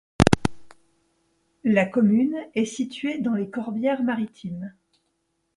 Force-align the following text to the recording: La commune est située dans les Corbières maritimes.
La 1.63 1.85
commune 1.85 2.35
est 2.55 2.65
située 2.65 3.19
dans 3.19 3.35
les 3.35 3.51
Corbières 3.51 4.01
maritimes. 4.01 4.73